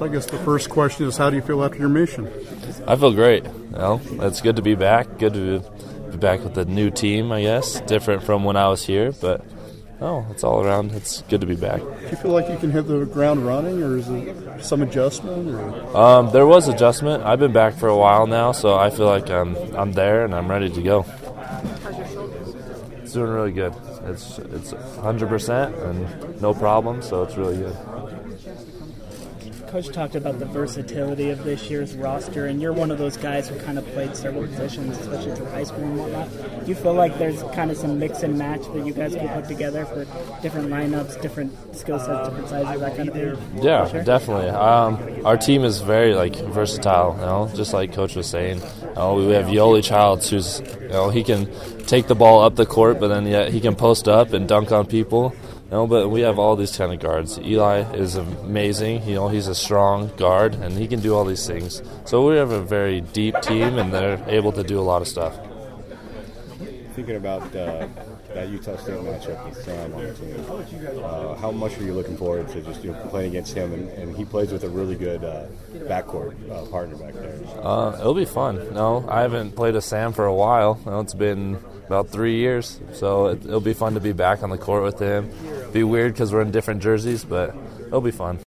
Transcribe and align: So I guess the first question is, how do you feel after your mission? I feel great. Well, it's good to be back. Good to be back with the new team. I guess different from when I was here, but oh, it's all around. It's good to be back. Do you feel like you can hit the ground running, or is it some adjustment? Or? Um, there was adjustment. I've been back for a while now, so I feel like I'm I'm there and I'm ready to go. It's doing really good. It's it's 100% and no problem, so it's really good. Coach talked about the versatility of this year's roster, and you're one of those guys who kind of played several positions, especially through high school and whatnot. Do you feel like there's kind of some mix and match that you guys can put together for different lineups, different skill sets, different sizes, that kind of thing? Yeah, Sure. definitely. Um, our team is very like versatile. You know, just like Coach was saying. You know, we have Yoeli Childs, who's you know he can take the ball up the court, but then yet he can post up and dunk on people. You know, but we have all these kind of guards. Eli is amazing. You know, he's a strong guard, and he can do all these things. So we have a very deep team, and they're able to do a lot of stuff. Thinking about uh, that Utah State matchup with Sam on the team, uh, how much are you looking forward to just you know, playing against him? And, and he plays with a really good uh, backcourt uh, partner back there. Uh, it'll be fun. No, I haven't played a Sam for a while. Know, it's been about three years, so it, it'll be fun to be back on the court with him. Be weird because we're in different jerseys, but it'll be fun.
So 0.00 0.06
I 0.06 0.08
guess 0.08 0.24
the 0.24 0.38
first 0.38 0.70
question 0.70 1.06
is, 1.06 1.18
how 1.18 1.28
do 1.28 1.36
you 1.36 1.42
feel 1.42 1.62
after 1.62 1.76
your 1.76 1.90
mission? 1.90 2.26
I 2.86 2.96
feel 2.96 3.12
great. 3.12 3.46
Well, 3.70 4.00
it's 4.22 4.40
good 4.40 4.56
to 4.56 4.62
be 4.62 4.74
back. 4.74 5.18
Good 5.18 5.34
to 5.34 5.60
be 6.10 6.16
back 6.16 6.42
with 6.42 6.54
the 6.54 6.64
new 6.64 6.90
team. 6.90 7.30
I 7.30 7.42
guess 7.42 7.82
different 7.82 8.22
from 8.22 8.44
when 8.44 8.56
I 8.56 8.68
was 8.68 8.82
here, 8.82 9.12
but 9.12 9.44
oh, 10.00 10.24
it's 10.30 10.42
all 10.42 10.64
around. 10.64 10.92
It's 10.92 11.20
good 11.28 11.42
to 11.42 11.46
be 11.46 11.54
back. 11.54 11.80
Do 11.82 12.08
you 12.10 12.16
feel 12.16 12.30
like 12.30 12.48
you 12.48 12.56
can 12.56 12.70
hit 12.70 12.88
the 12.88 13.04
ground 13.04 13.44
running, 13.44 13.82
or 13.82 13.98
is 13.98 14.08
it 14.08 14.64
some 14.64 14.80
adjustment? 14.80 15.54
Or? 15.54 15.94
Um, 15.94 16.30
there 16.30 16.46
was 16.46 16.66
adjustment. 16.66 17.22
I've 17.24 17.40
been 17.40 17.52
back 17.52 17.74
for 17.74 17.88
a 17.88 17.96
while 17.96 18.26
now, 18.26 18.52
so 18.52 18.78
I 18.78 18.88
feel 18.88 19.04
like 19.04 19.28
I'm 19.28 19.54
I'm 19.76 19.92
there 19.92 20.24
and 20.24 20.34
I'm 20.34 20.50
ready 20.50 20.70
to 20.70 20.82
go. 20.82 21.04
It's 23.02 23.12
doing 23.12 23.30
really 23.32 23.52
good. 23.52 23.74
It's 24.04 24.38
it's 24.38 24.72
100% 24.72 25.84
and 25.84 26.40
no 26.40 26.54
problem, 26.54 27.02
so 27.02 27.22
it's 27.22 27.36
really 27.36 27.58
good. 27.58 27.76
Coach 29.70 29.88
talked 29.90 30.16
about 30.16 30.40
the 30.40 30.46
versatility 30.46 31.30
of 31.30 31.44
this 31.44 31.70
year's 31.70 31.94
roster, 31.94 32.46
and 32.46 32.60
you're 32.60 32.72
one 32.72 32.90
of 32.90 32.98
those 32.98 33.16
guys 33.16 33.48
who 33.48 33.56
kind 33.60 33.78
of 33.78 33.86
played 33.92 34.16
several 34.16 34.44
positions, 34.48 34.98
especially 34.98 35.36
through 35.36 35.46
high 35.46 35.62
school 35.62 35.84
and 35.84 35.96
whatnot. 35.96 36.28
Do 36.64 36.66
you 36.68 36.74
feel 36.74 36.92
like 36.94 37.16
there's 37.18 37.40
kind 37.54 37.70
of 37.70 37.76
some 37.76 37.96
mix 37.96 38.24
and 38.24 38.36
match 38.36 38.62
that 38.74 38.84
you 38.84 38.92
guys 38.92 39.14
can 39.14 39.28
put 39.28 39.46
together 39.46 39.84
for 39.84 40.04
different 40.42 40.70
lineups, 40.70 41.22
different 41.22 41.52
skill 41.76 42.00
sets, 42.00 42.28
different 42.30 42.48
sizes, 42.48 42.80
that 42.80 42.96
kind 42.96 43.08
of 43.10 43.14
thing? 43.14 43.62
Yeah, 43.62 43.88
Sure. 43.88 44.02
definitely. 44.02 44.48
Um, 44.48 45.24
our 45.24 45.36
team 45.36 45.62
is 45.62 45.80
very 45.80 46.14
like 46.14 46.34
versatile. 46.34 47.14
You 47.20 47.26
know, 47.26 47.50
just 47.54 47.72
like 47.72 47.92
Coach 47.92 48.16
was 48.16 48.26
saying. 48.26 48.58
You 48.82 48.94
know, 48.96 49.14
we 49.14 49.32
have 49.34 49.46
Yoeli 49.46 49.84
Childs, 49.84 50.28
who's 50.30 50.60
you 50.80 50.88
know 50.88 51.10
he 51.10 51.22
can 51.22 51.48
take 51.86 52.08
the 52.08 52.16
ball 52.16 52.42
up 52.42 52.56
the 52.56 52.66
court, 52.66 52.98
but 52.98 53.06
then 53.06 53.24
yet 53.24 53.52
he 53.52 53.60
can 53.60 53.76
post 53.76 54.08
up 54.08 54.32
and 54.32 54.48
dunk 54.48 54.72
on 54.72 54.86
people. 54.86 55.32
You 55.70 55.76
know, 55.76 55.86
but 55.86 56.08
we 56.08 56.22
have 56.22 56.40
all 56.40 56.56
these 56.56 56.76
kind 56.76 56.92
of 56.92 56.98
guards. 56.98 57.38
Eli 57.38 57.82
is 57.94 58.16
amazing. 58.16 59.04
You 59.04 59.14
know, 59.14 59.28
he's 59.28 59.46
a 59.46 59.54
strong 59.54 60.08
guard, 60.16 60.54
and 60.54 60.72
he 60.72 60.88
can 60.88 60.98
do 60.98 61.14
all 61.14 61.24
these 61.24 61.46
things. 61.46 61.80
So 62.06 62.28
we 62.28 62.34
have 62.38 62.50
a 62.50 62.60
very 62.60 63.02
deep 63.02 63.40
team, 63.40 63.78
and 63.78 63.94
they're 63.94 64.20
able 64.26 64.50
to 64.50 64.64
do 64.64 64.80
a 64.80 64.82
lot 64.82 65.00
of 65.00 65.06
stuff. 65.06 65.38
Thinking 66.92 67.16
about 67.16 67.42
uh, 67.54 67.86
that 68.34 68.48
Utah 68.48 68.76
State 68.76 68.96
matchup 68.96 69.48
with 69.48 69.64
Sam 69.64 69.94
on 69.94 70.04
the 70.04 70.14
team, 70.14 71.04
uh, 71.04 71.34
how 71.36 71.50
much 71.50 71.78
are 71.78 71.84
you 71.84 71.94
looking 71.94 72.16
forward 72.16 72.48
to 72.48 72.60
just 72.62 72.82
you 72.82 72.92
know, 72.92 73.06
playing 73.08 73.30
against 73.30 73.54
him? 73.54 73.72
And, 73.72 73.88
and 73.90 74.16
he 74.16 74.24
plays 74.24 74.52
with 74.52 74.64
a 74.64 74.68
really 74.68 74.96
good 74.96 75.24
uh, 75.24 75.46
backcourt 75.72 76.34
uh, 76.50 76.66
partner 76.66 76.96
back 76.96 77.14
there. 77.14 77.40
Uh, 77.62 77.96
it'll 77.98 78.14
be 78.14 78.24
fun. 78.24 78.74
No, 78.74 79.06
I 79.08 79.22
haven't 79.22 79.52
played 79.56 79.76
a 79.76 79.80
Sam 79.80 80.12
for 80.12 80.26
a 80.26 80.34
while. 80.34 80.80
Know, 80.84 81.00
it's 81.00 81.14
been 81.14 81.58
about 81.86 82.08
three 82.08 82.36
years, 82.36 82.80
so 82.92 83.26
it, 83.28 83.44
it'll 83.44 83.60
be 83.60 83.74
fun 83.74 83.94
to 83.94 84.00
be 84.00 84.12
back 84.12 84.42
on 84.42 84.50
the 84.50 84.58
court 84.58 84.82
with 84.82 84.98
him. 84.98 85.30
Be 85.72 85.84
weird 85.84 86.12
because 86.12 86.32
we're 86.32 86.42
in 86.42 86.50
different 86.50 86.82
jerseys, 86.82 87.24
but 87.24 87.54
it'll 87.86 88.00
be 88.00 88.10
fun. 88.10 88.38